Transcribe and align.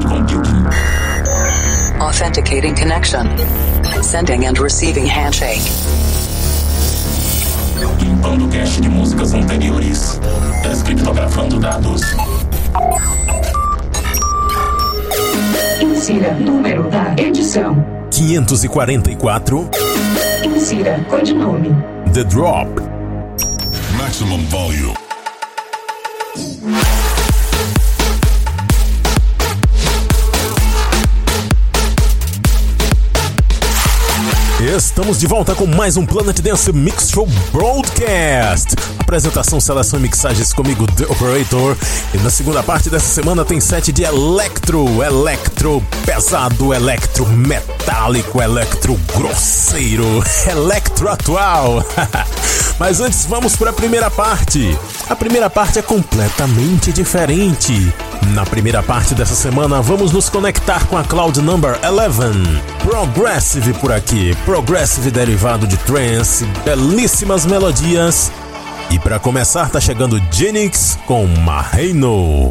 cloud 0.00 0.28
computing. 0.28 0.66
Authenticating 2.00 2.74
connection. 2.74 3.26
Sending 4.02 4.46
and 4.46 4.58
receiving 4.58 5.06
handshake. 5.06 5.62
Limpando 8.00 8.48
cache 8.48 8.80
de 8.80 8.88
músicas 8.88 9.34
anteriores. 9.34 10.20
Descriptografando 10.62 11.58
dados. 11.58 12.02
Insira 15.80 16.34
número 16.34 16.88
da 16.90 17.14
edição. 17.16 17.84
544 18.10 19.70
Insira 20.44 21.04
codinome. 21.08 21.70
The 22.12 22.24
Drop. 22.24 22.68
Maximum 23.96 24.44
volume. 24.46 25.07
Estamos 34.78 35.18
de 35.18 35.26
volta 35.26 35.56
com 35.56 35.66
mais 35.66 35.96
um 35.96 36.06
Planet 36.06 36.38
Dance 36.38 36.72
Mix 36.72 37.10
Show 37.10 37.26
Broadcast. 37.50 38.76
Apresentação, 39.00 39.58
seleção 39.58 39.98
e 39.98 40.02
mixagens 40.02 40.52
comigo, 40.52 40.86
The 40.92 41.04
Operator. 41.06 41.76
E 42.14 42.18
na 42.18 42.30
segunda 42.30 42.62
parte 42.62 42.88
dessa 42.88 43.12
semana 43.12 43.44
tem 43.44 43.58
set 43.58 43.90
de 43.90 44.04
electro, 44.04 45.02
electro 45.02 45.82
pesado, 46.06 46.72
electro 46.72 47.26
metálico, 47.26 48.40
electro 48.40 48.96
grosseiro, 49.16 50.22
electro 50.48 51.08
atual. 51.08 51.84
Mas 52.78 53.00
antes 53.00 53.26
vamos 53.26 53.56
para 53.56 53.70
a 53.70 53.72
primeira 53.72 54.10
parte. 54.10 54.78
A 55.08 55.16
primeira 55.16 55.50
parte 55.50 55.78
é 55.78 55.82
completamente 55.82 56.92
diferente. 56.92 57.92
Na 58.34 58.46
primeira 58.46 58.82
parte 58.82 59.14
dessa 59.14 59.34
semana, 59.34 59.80
vamos 59.82 60.12
nos 60.12 60.28
conectar 60.28 60.86
com 60.86 60.96
a 60.96 61.04
Cloud 61.04 61.40
Number 61.40 61.78
11. 61.82 62.62
Progressive 62.84 63.72
por 63.74 63.92
aqui, 63.92 64.36
Progressive 64.44 65.10
derivado 65.10 65.66
de 65.66 65.76
trance, 65.78 66.44
belíssimas 66.64 67.44
melodias. 67.44 68.30
E 68.90 68.98
para 68.98 69.18
começar, 69.18 69.68
tá 69.70 69.80
chegando 69.80 70.20
Genix 70.30 70.98
com 71.06 71.26
Marreino. 71.26 72.48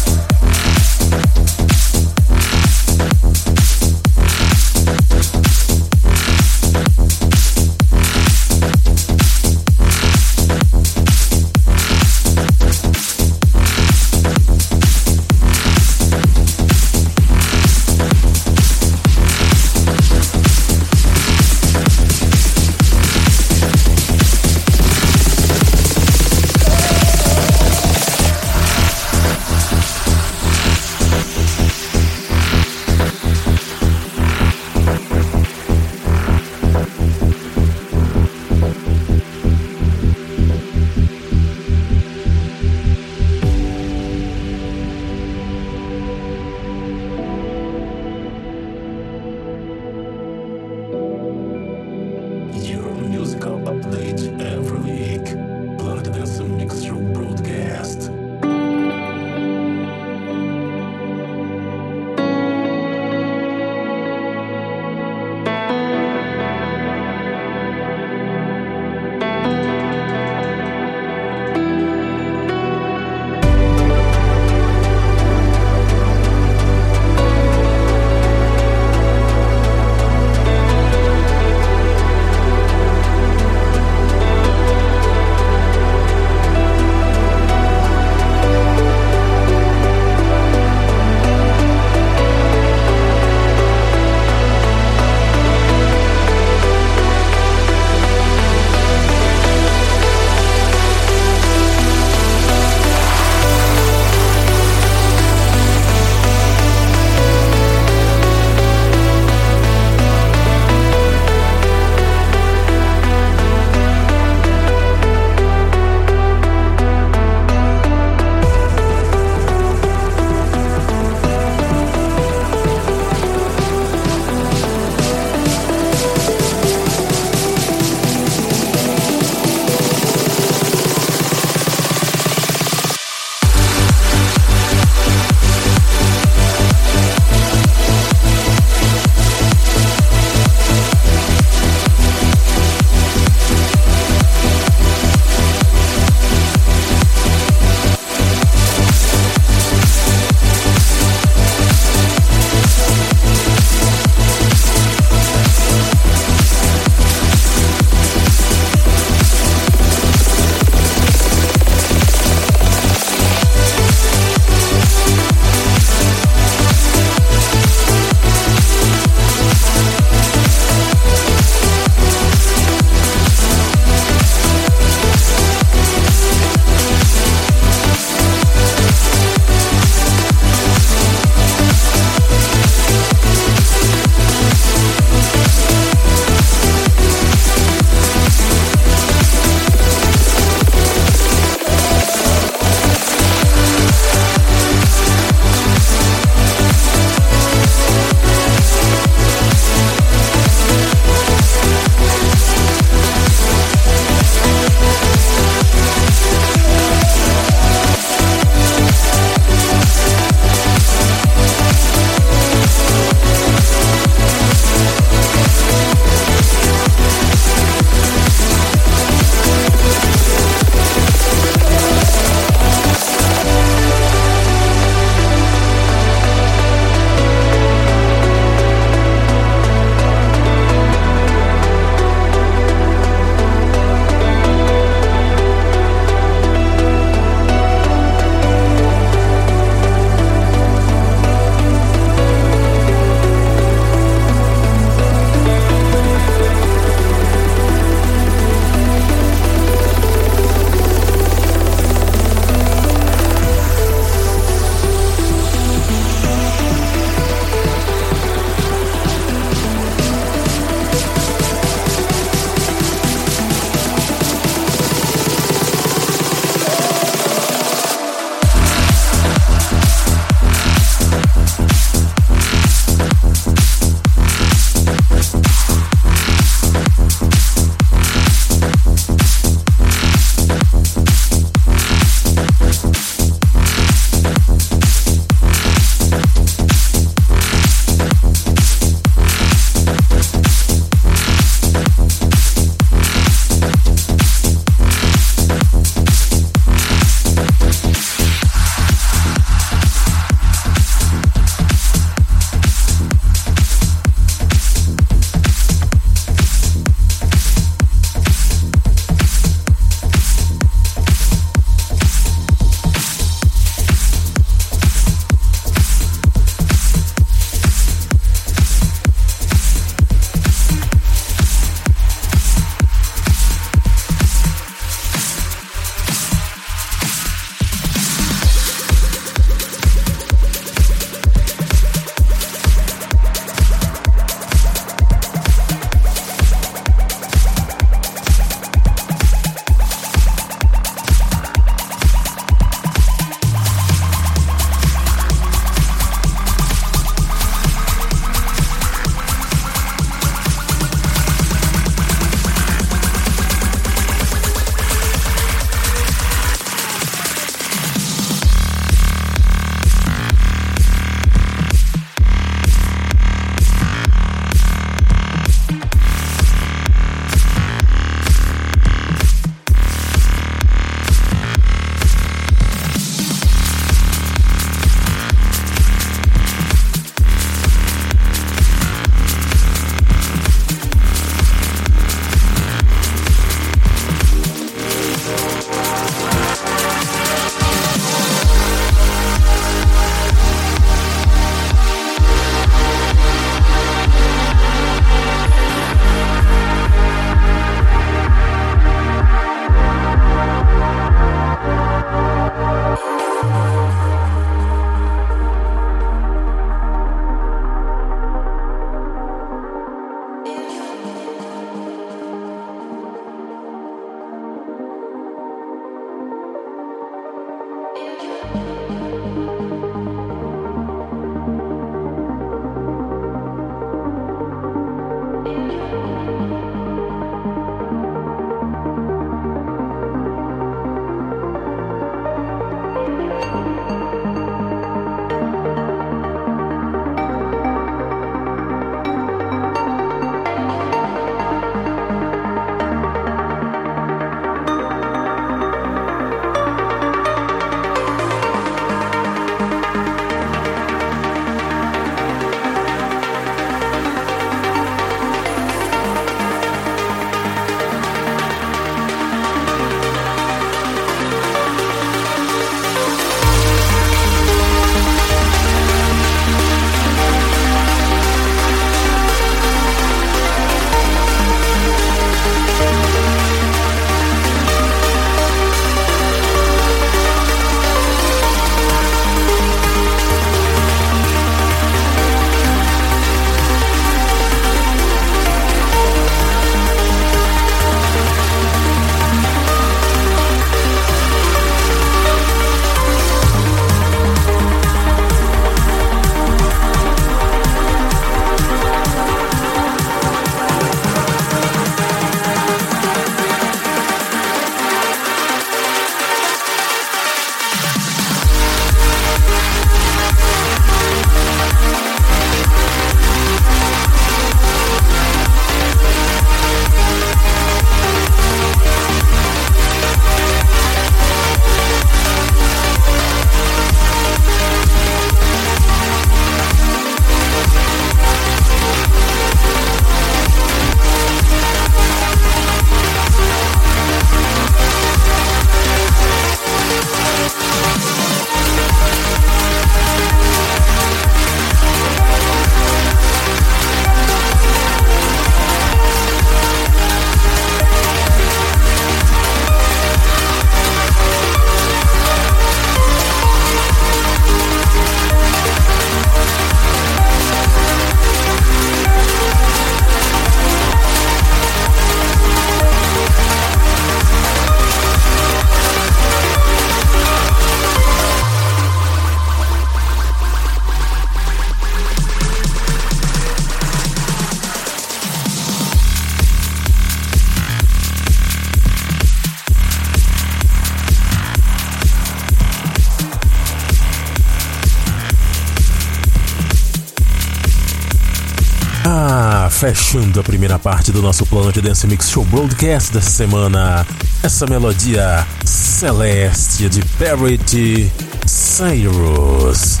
Fechando 589.84 590.40
a 590.40 590.42
primeira 590.42 590.78
parte 590.78 591.12
do 591.12 591.20
nosso 591.20 591.44
plano 591.44 591.70
de 591.70 591.82
Dance 591.82 592.06
Mix 592.06 592.30
Show 592.30 592.42
Broadcast 592.46 593.12
dessa 593.12 593.28
semana. 593.28 594.06
Essa 594.42 594.66
melodia 594.66 595.46
celeste 595.62 596.88
de 596.88 597.04
Parity 597.18 598.10
Cyrus. 598.46 600.00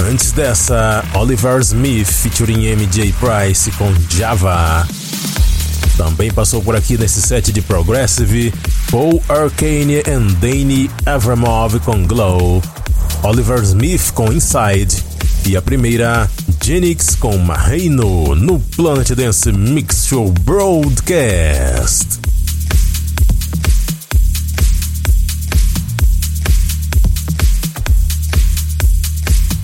Antes 0.00 0.32
dessa, 0.32 1.04
Oliver 1.12 1.60
Smith 1.60 2.06
featuring 2.06 2.74
MJ 2.74 3.14
Price 3.20 3.70
com 3.72 3.92
Java. 4.08 4.88
Também 5.98 6.30
passou 6.30 6.62
por 6.62 6.74
aqui 6.74 6.96
nesse 6.96 7.20
set 7.20 7.52
de 7.52 7.60
Progressive, 7.60 8.54
Paul 8.90 9.22
Arcane 9.28 9.98
and 10.08 10.38
Danny 10.40 10.90
Avramov 11.04 11.78
com 11.80 12.02
Glow, 12.06 12.62
Oliver 13.22 13.62
Smith 13.62 14.10
com 14.14 14.32
Inside 14.32 15.04
e 15.44 15.54
a 15.54 15.60
primeira, 15.60 16.30
Genix 16.68 17.16
com 17.16 17.34
Marreino 17.38 18.34
no 18.34 18.60
Planet 18.60 19.12
Dance 19.12 19.50
Mix 19.50 20.06
Show 20.06 20.30
Broadcast. 20.30 22.20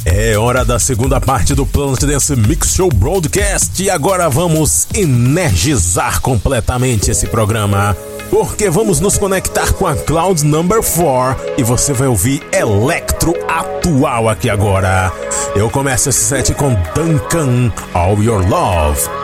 É 0.06 0.38
hora 0.38 0.64
da 0.64 0.78
segunda 0.78 1.20
parte 1.20 1.54
do 1.54 1.66
Planet 1.66 2.00
Dance 2.04 2.34
Mix 2.36 2.74
Show 2.74 2.88
Broadcast 2.88 3.82
e 3.82 3.90
agora 3.90 4.30
vamos 4.30 4.88
energizar 4.94 6.22
completamente 6.22 7.10
esse 7.10 7.26
programa. 7.26 7.94
Porque 8.30 8.70
vamos 8.70 8.98
nos 8.98 9.18
conectar 9.18 9.74
com 9.74 9.86
a 9.86 9.94
Cloud 9.94 10.42
Number 10.42 10.80
4 10.82 11.52
e 11.58 11.62
você 11.62 11.92
vai 11.92 12.08
ouvir 12.08 12.42
Electro 12.50 13.34
atual 13.46 14.30
aqui 14.30 14.48
agora. 14.48 15.12
Eu 15.56 15.70
começo 15.70 16.08
esse 16.08 16.18
set 16.18 16.52
com 16.52 16.74
Duncan 16.96 17.72
All 17.94 18.20
Your 18.20 18.44
Love. 18.48 19.23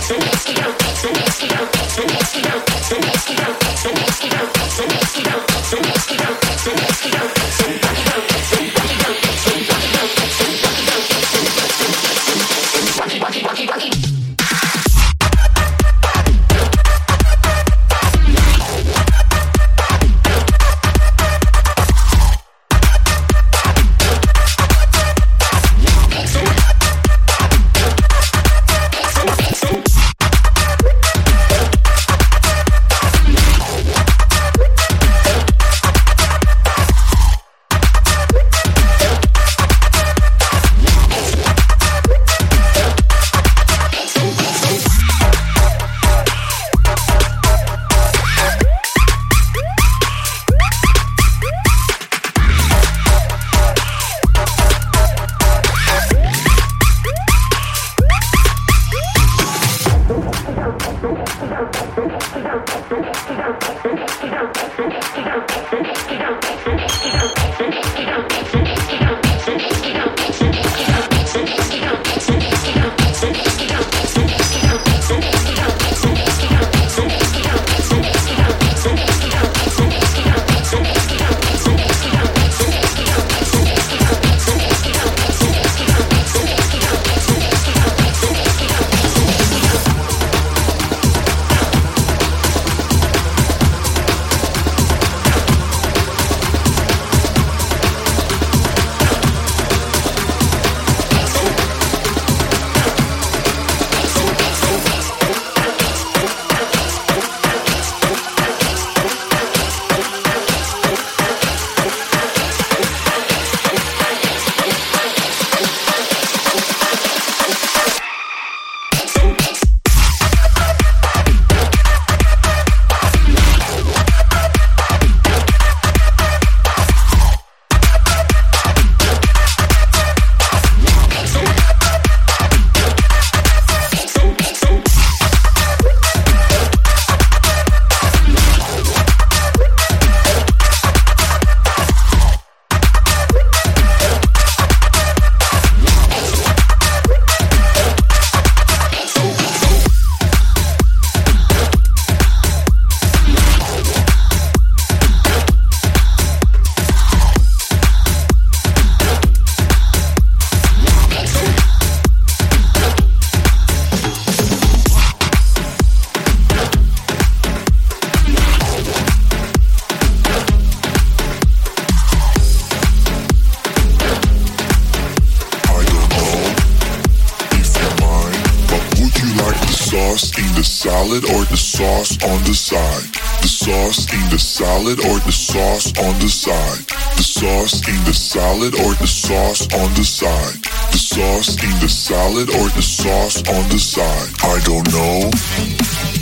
salad 188.51 188.75
or 188.75 188.93
the 188.95 189.07
sauce 189.07 189.61
on 189.73 189.93
the 189.93 190.03
side? 190.03 190.59
The 190.91 190.97
sauce 190.97 191.55
in 191.63 191.79
the 191.79 191.87
salad 191.87 192.49
or 192.49 192.67
the 192.75 192.81
sauce 192.81 193.37
on 193.47 193.63
the 193.69 193.79
side? 193.79 194.31
I 194.43 194.59
don't 194.67 194.87
know 194.91 195.31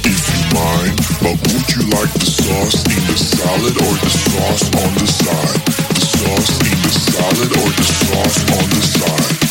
if 0.05 0.21
you 0.29 0.41
mind, 0.53 0.95
but 1.25 1.35
would 1.41 1.67
you 1.73 1.89
like 1.89 2.13
the 2.13 2.29
sauce 2.29 2.85
in 2.85 3.03
the 3.09 3.17
salad 3.17 3.75
or 3.81 3.93
the 4.05 4.13
sauce 4.29 4.65
on 4.77 4.91
the 5.01 5.07
side? 5.07 5.61
The 5.97 6.05
sauce 6.05 6.53
in 6.69 6.77
the 6.85 6.93
salad 7.09 7.51
or 7.57 7.69
the 7.73 7.87
sauce 7.97 8.39
on 8.57 8.69
the 8.69 8.81
side? 8.81 9.48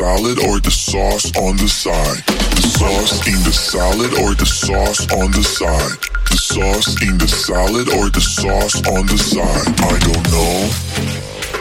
Salad 0.00 0.38
or 0.48 0.58
the 0.60 0.70
sauce 0.70 1.28
on 1.36 1.58
the 1.58 1.68
side? 1.68 2.24
The 2.56 2.64
sauce 2.80 3.20
in 3.28 3.36
the 3.44 3.52
salad 3.52 4.12
or 4.24 4.32
the 4.32 4.46
sauce 4.46 5.04
on 5.12 5.28
the 5.30 5.44
side? 5.44 6.00
The 6.24 6.40
sauce 6.40 7.02
in 7.04 7.18
the 7.18 7.28
salad 7.28 7.86
or 8.00 8.08
the 8.08 8.24
sauce 8.24 8.80
on 8.96 9.04
the 9.04 9.18
side? 9.20 9.68
I 9.92 9.96
don't 10.00 10.26
know 10.32 10.56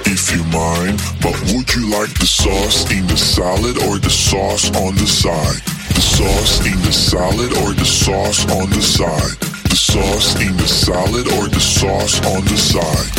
if 0.07 0.31
you 0.31 0.39
mind, 0.55 1.03
but 1.19 1.35
would 1.51 1.67
you 1.75 1.91
like 1.91 2.15
the 2.15 2.25
sauce 2.25 2.89
in 2.89 3.05
the 3.07 3.17
salad 3.17 3.75
or 3.83 3.99
the 3.99 4.09
sauce 4.09 4.71
on 4.71 4.95
the 4.95 5.09
side? 5.21 5.59
The 5.91 5.99
sauce 5.99 6.63
in 6.63 6.79
the 6.87 6.95
salad 6.95 7.51
or 7.59 7.75
the 7.75 7.83
sauce 7.83 8.47
on 8.55 8.69
the 8.69 8.81
side? 8.81 9.35
The 9.67 9.75
sauce 9.75 10.39
in 10.39 10.55
the 10.55 10.69
salad 10.85 11.27
or 11.35 11.51
the 11.51 11.59
sauce 11.59 12.23
on 12.23 12.45
the 12.45 12.55
side? 12.55 13.18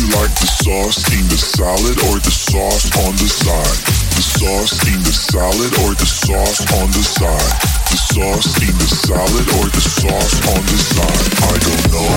you 0.00 0.08
like 0.16 0.32
the 0.40 0.48
sauce 0.48 1.04
in 1.12 1.28
the 1.28 1.36
salad 1.36 1.96
or 2.08 2.16
the 2.24 2.32
sauce 2.32 2.88
on 3.04 3.12
the 3.20 3.28
side? 3.28 3.80
The 4.16 4.24
sauce 4.24 4.80
in 4.88 4.96
the 5.04 5.12
salad 5.12 5.72
or 5.84 5.92
the 5.92 6.08
sauce 6.08 6.64
on 6.80 6.88
the 6.96 7.04
side? 7.04 7.52
The 7.92 7.98
sauce 8.00 8.48
in 8.64 8.72
the 8.80 8.88
salad 8.88 9.46
or 9.60 9.68
the 9.68 9.84
sauce 9.84 10.36
on 10.56 10.62
the 10.64 10.78
side? 10.80 11.28
I 11.44 11.56
don't 11.60 11.84
know 11.92 12.12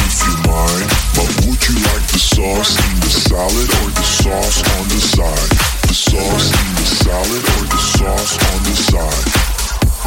if 0.00 0.16
you 0.24 0.34
mind, 0.48 0.88
but 1.12 1.28
would 1.44 1.60
you 1.60 1.76
like 1.92 2.06
the 2.08 2.20
sauce 2.20 2.72
in 2.88 2.96
the 3.04 3.12
salad 3.12 3.68
or 3.84 3.88
the 3.92 4.06
sauce 4.08 4.58
on 4.80 4.84
the 4.88 5.00
side? 5.02 5.52
The 5.92 5.96
sauce 5.96 6.48
in 6.56 6.68
the 6.80 6.88
salad 6.88 7.42
or 7.52 7.62
the 7.68 7.80
sauce 8.00 8.34
on 8.48 8.58
the 8.64 8.76
side? 8.80 9.28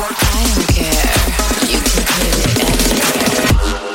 I 0.01 0.41
don't 0.49 0.65
care. 0.73 1.13
You 1.69 1.77
can 1.77 2.05
put 2.09 2.25
it 2.25 2.57
anywhere. 2.57 3.94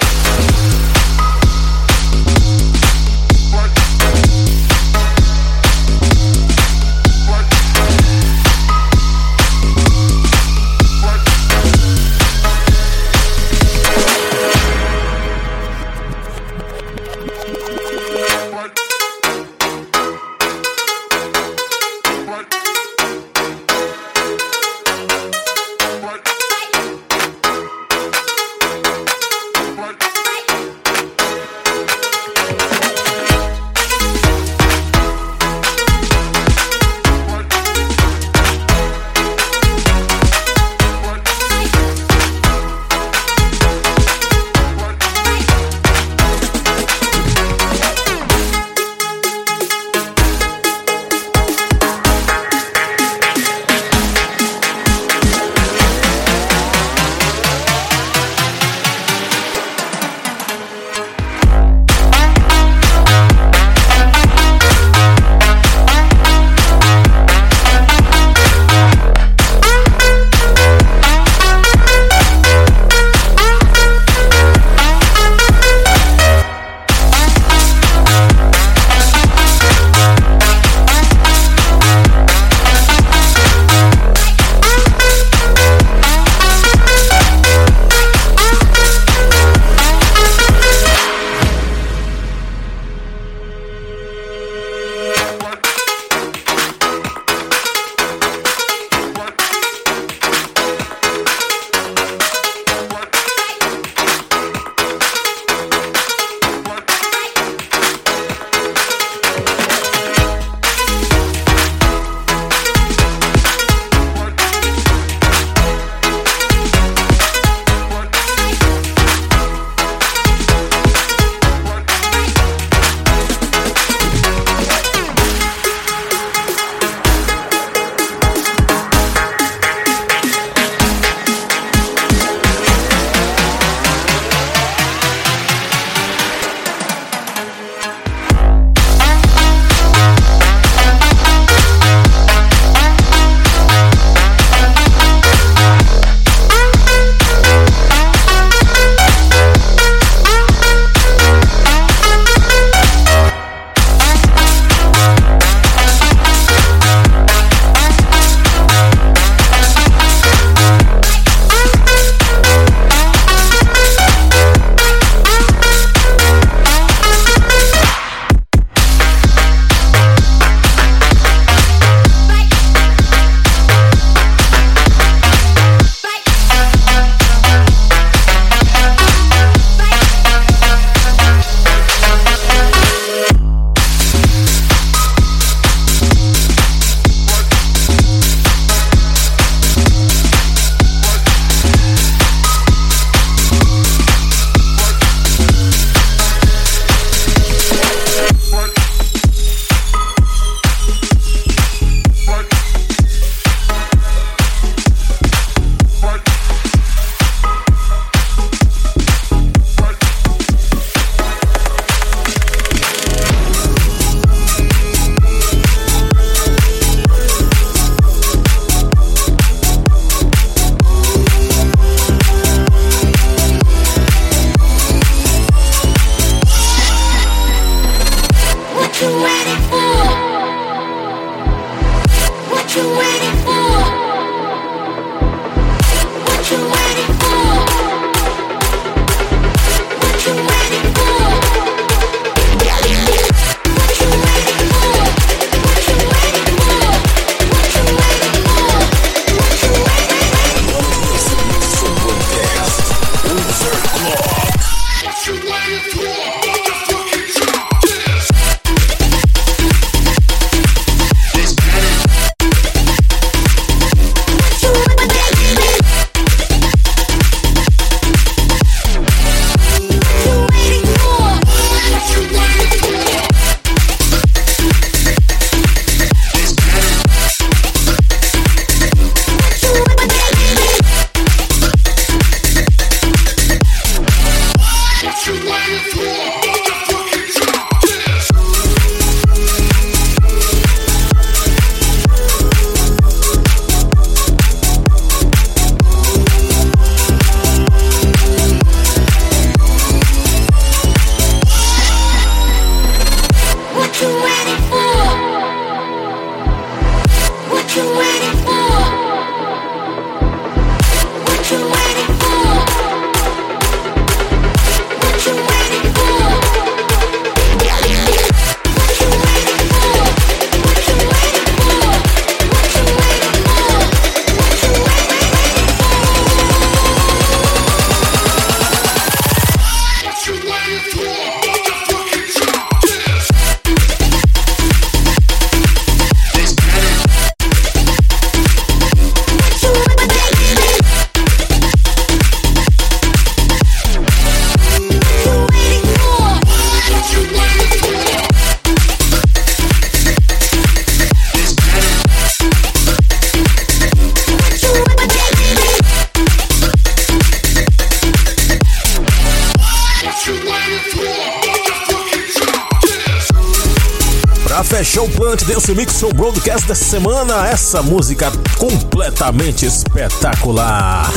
Dance 365.70 365.74
Mix 365.74 365.98
Show 366.00 366.12
Broadcast 366.12 366.66
dessa 366.66 366.84
semana. 366.84 367.46
Essa 367.48 367.80
música 367.82 368.32
completamente 368.58 369.66
espetacular. 369.66 371.08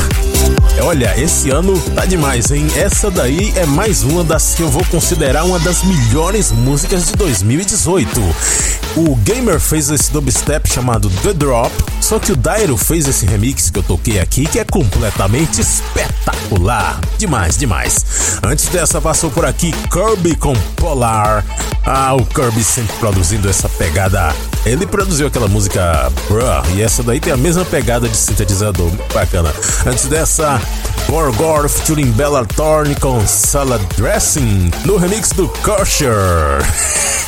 Olha, 0.82 1.18
esse 1.20 1.50
ano 1.50 1.78
tá 1.94 2.04
demais, 2.04 2.50
hein? 2.50 2.66
Essa 2.76 3.10
daí 3.10 3.52
é 3.56 3.66
mais 3.66 4.02
uma 4.02 4.22
das 4.22 4.54
que 4.54 4.62
eu 4.62 4.68
vou 4.68 4.84
considerar 4.86 5.44
uma 5.44 5.58
das 5.58 5.82
melhores 5.82 6.52
músicas 6.52 7.06
de 7.06 7.12
2018. 7.14 8.20
O 8.96 9.16
Gamer 9.16 9.58
fez 9.58 9.90
esse 9.90 10.12
dubstep 10.12 10.72
chamado 10.72 11.10
The 11.22 11.32
Drop, 11.32 11.72
só 12.00 12.20
que 12.20 12.30
o 12.30 12.36
Dairo 12.36 12.76
fez 12.76 13.08
esse 13.08 13.26
remix 13.26 13.70
que 13.70 13.78
eu 13.80 13.82
toquei 13.82 14.20
aqui, 14.20 14.46
que 14.46 14.60
é 14.60 14.64
completamente 14.64 15.60
espetacular. 15.60 17.00
Demais, 17.18 17.56
demais. 17.56 18.04
Antes 18.42 18.68
dessa, 18.68 19.00
passou 19.00 19.30
por 19.30 19.44
aqui 19.44 19.72
Kirby 19.90 20.36
com 20.36 20.54
Polar. 20.76 21.44
Ah, 21.86 22.14
o 22.14 22.24
Kirby 22.24 22.64
sempre 22.64 22.96
produzindo 22.96 23.48
essa 23.48 23.68
pegada. 23.68 24.34
Ele 24.64 24.86
produziu 24.86 25.26
aquela 25.26 25.48
música 25.48 26.10
Bruh, 26.28 26.62
e 26.74 26.82
essa 26.82 27.02
daí 27.02 27.20
tem 27.20 27.32
a 27.32 27.36
mesma 27.36 27.64
pegada 27.64 28.08
de 28.08 28.16
sintetizador. 28.16 28.90
Bacana. 29.12 29.52
Antes 29.86 30.06
dessa, 30.06 30.60
Gorgor 31.08 31.68
featuring 31.68 32.10
Bella 32.12 32.46
Thorne 32.46 32.94
com 32.96 33.24
Salad 33.26 33.82
Dressing 33.96 34.70
no 34.86 34.96
remix 34.96 35.30
do 35.30 35.46
Kosher. 35.62 36.62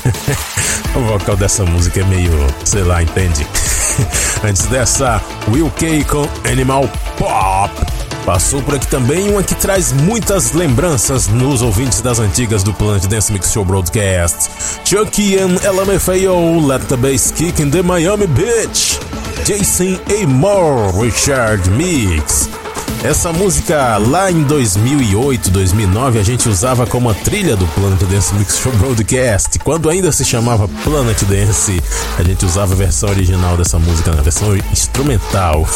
o 0.96 1.00
vocal 1.00 1.36
dessa 1.36 1.64
música 1.64 2.00
é 2.00 2.04
meio, 2.04 2.46
sei 2.64 2.82
lá, 2.82 3.02
entende? 3.02 3.46
Antes 4.42 4.62
dessa, 4.66 5.20
Will 5.48 5.70
K 5.76 6.02
com 6.04 6.26
Animal 6.50 6.88
Pop. 7.18 8.05
Passou 8.26 8.60
por 8.60 8.74
aqui 8.74 8.88
também 8.88 9.30
uma 9.30 9.40
que 9.40 9.54
traz 9.54 9.92
muitas 9.92 10.50
lembranças 10.50 11.28
nos 11.28 11.62
ouvintes 11.62 12.00
das 12.00 12.18
antigas 12.18 12.64
do 12.64 12.74
Planet 12.74 13.06
Dance 13.06 13.32
Mix 13.32 13.52
Show 13.52 13.64
Broadcast. 13.64 14.50
Chucky 14.84 15.38
and 15.38 15.60
LMFAO 15.62 16.66
Let 16.66 16.88
the 16.88 16.96
Bass 16.96 17.30
Kick 17.30 17.62
in 17.62 17.70
the 17.70 17.82
Miami 17.82 18.26
Beach. 18.26 18.98
Jason 19.46 20.00
A. 20.10 20.26
Moore 20.26 20.90
Richard 21.00 21.70
Mix. 21.70 22.65
Essa 23.02 23.32
música 23.32 23.98
lá 23.98 24.30
em 24.30 24.42
2008, 24.42 25.50
2009 25.50 26.18
a 26.18 26.22
gente 26.22 26.48
usava 26.48 26.86
como 26.86 27.08
a 27.08 27.14
trilha 27.14 27.56
do 27.56 27.66
Planet 27.68 28.02
Dance 28.02 28.34
Mix 28.34 28.58
Show 28.58 28.72
Broadcast. 28.72 29.58
Quando 29.60 29.88
ainda 29.88 30.10
se 30.10 30.24
chamava 30.24 30.66
Planet 30.82 31.22
Dance, 31.22 31.80
a 32.18 32.22
gente 32.22 32.44
usava 32.44 32.72
a 32.72 32.76
versão 32.76 33.08
original 33.08 33.56
dessa 33.56 33.78
música, 33.78 34.12
na 34.12 34.22
versão 34.22 34.56
instrumental. 34.72 35.68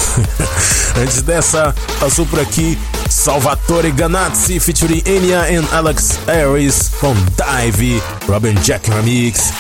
Antes 1.00 1.22
dessa, 1.22 1.74
passou 2.00 2.26
por 2.26 2.40
aqui 2.40 2.76
Salvatore 3.08 3.92
Ganazzi 3.92 4.58
featuring 4.58 5.02
Enya 5.06 5.42
and 5.42 5.66
Alex 5.72 6.18
Harris 6.26 6.90
com 7.00 7.14
Dive, 7.14 8.02
Robin 8.28 8.54
Jack 8.54 8.90
Remix. 8.90 9.52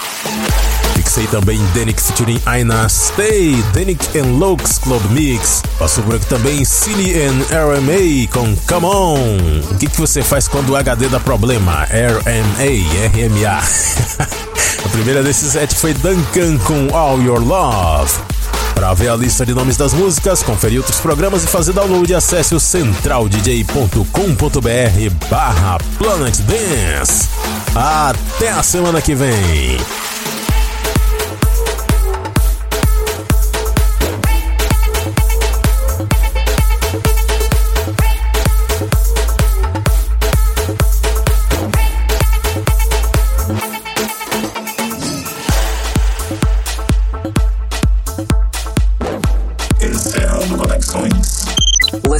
Fixei 1.00 1.26
também 1.28 1.58
Denick 1.72 1.98
featuring 1.98 2.38
Aina 2.44 2.86
Stay, 2.86 3.54
Denick 3.72 4.18
and 4.18 4.36
Lux 4.38 4.78
Club 4.78 5.02
Mix. 5.12 5.62
Passou 5.78 6.04
por 6.04 6.16
aqui 6.16 6.26
também 6.26 6.62
Cine 6.62 7.14
and 7.14 7.40
RMA 7.50 8.28
com 8.30 8.54
Come 8.66 8.86
On. 8.86 9.38
O 9.70 9.78
que, 9.78 9.86
que 9.86 9.98
você 9.98 10.22
faz 10.22 10.46
quando 10.46 10.68
o 10.70 10.76
HD 10.76 11.08
dá 11.08 11.18
problema? 11.18 11.84
RMA, 11.84 12.34
RMA. 13.14 13.62
a 14.84 14.88
primeira 14.90 15.22
desse 15.22 15.50
set 15.50 15.74
foi 15.74 15.94
Duncan 15.94 16.58
com 16.58 16.94
All 16.94 17.18
Your 17.22 17.40
Love. 17.40 18.12
Para 18.74 18.92
ver 18.92 19.08
a 19.08 19.16
lista 19.16 19.46
de 19.46 19.54
nomes 19.54 19.78
das 19.78 19.94
músicas, 19.94 20.42
conferir 20.42 20.80
outros 20.80 21.00
programas 21.00 21.44
e 21.44 21.46
fazer 21.46 21.72
download, 21.72 22.14
acesse 22.14 22.54
o 22.54 22.60
centraldj.com.br 22.60 24.04
barra 25.30 25.78
Planet 25.96 26.36
Dance. 26.40 27.26
Até 27.74 28.50
a 28.50 28.62
semana 28.62 29.00
que 29.00 29.14
vem. 29.14 29.78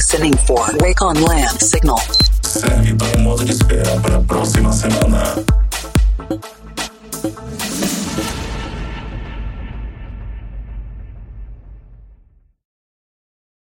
Listening 0.01 0.35
for 0.47 0.65
Wake 0.79 1.03
on 1.03 1.13
Land 1.21 1.61
signal. 1.61 2.01
Segue 2.41 2.95
para 2.95 3.17
o 3.17 3.19
modo 3.19 3.45
de 3.45 3.51
espera 3.51 3.99
para 4.01 4.17
a 4.17 4.21
próxima 4.21 4.73
semana. 4.73 5.21